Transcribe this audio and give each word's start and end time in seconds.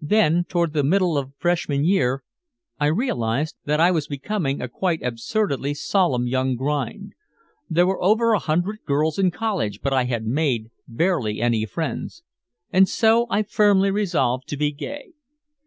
"Then 0.00 0.44
toward 0.44 0.72
the 0.72 0.82
middle 0.82 1.18
of 1.18 1.34
Freshman 1.36 1.84
year 1.84 2.22
I 2.78 2.86
realized 2.86 3.56
that 3.66 3.78
I 3.78 3.90
was 3.90 4.06
becoming 4.06 4.62
a 4.62 4.70
quite 4.70 5.02
absurdly 5.02 5.74
solemn 5.74 6.26
young 6.26 6.56
grind. 6.56 7.12
There 7.68 7.86
were 7.86 8.02
over 8.02 8.32
a 8.32 8.38
hundred 8.38 8.78
girls 8.86 9.18
in 9.18 9.30
college 9.30 9.82
but 9.82 9.92
I 9.92 10.04
had 10.04 10.24
made 10.24 10.70
barely 10.88 11.42
any 11.42 11.66
friends. 11.66 12.22
And 12.72 12.88
so 12.88 13.26
I 13.28 13.42
firmly 13.42 13.90
resolved 13.90 14.48
to 14.48 14.56
be 14.56 14.72
gay. 14.72 15.12